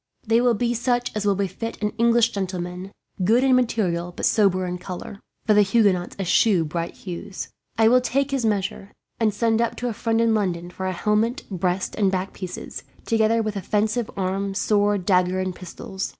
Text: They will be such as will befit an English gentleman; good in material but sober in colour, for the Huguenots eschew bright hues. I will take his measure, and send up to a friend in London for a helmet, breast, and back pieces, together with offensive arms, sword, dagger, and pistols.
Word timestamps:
They 0.25 0.41
will 0.41 0.55
be 0.55 0.73
such 0.73 1.15
as 1.15 1.27
will 1.27 1.35
befit 1.35 1.79
an 1.79 1.91
English 1.99 2.31
gentleman; 2.31 2.91
good 3.23 3.43
in 3.43 3.55
material 3.55 4.11
but 4.11 4.25
sober 4.25 4.65
in 4.65 4.79
colour, 4.79 5.19
for 5.45 5.53
the 5.53 5.61
Huguenots 5.61 6.15
eschew 6.17 6.65
bright 6.65 6.95
hues. 6.95 7.49
I 7.77 7.87
will 7.87 8.01
take 8.01 8.31
his 8.31 8.43
measure, 8.43 8.93
and 9.19 9.31
send 9.31 9.61
up 9.61 9.75
to 9.75 9.89
a 9.89 9.93
friend 9.93 10.19
in 10.19 10.33
London 10.33 10.71
for 10.71 10.87
a 10.87 10.91
helmet, 10.91 11.43
breast, 11.51 11.93
and 11.93 12.11
back 12.11 12.33
pieces, 12.33 12.81
together 13.05 13.43
with 13.43 13.55
offensive 13.55 14.09
arms, 14.17 14.57
sword, 14.57 15.05
dagger, 15.05 15.39
and 15.39 15.53
pistols. 15.53 16.09